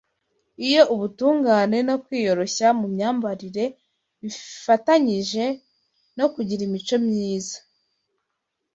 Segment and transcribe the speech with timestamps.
[0.67, 3.65] Iyo ubutungane no kwiyoroshya mu myambarire
[4.21, 5.45] bifatanyije
[6.17, 7.57] no kugira imico myiza,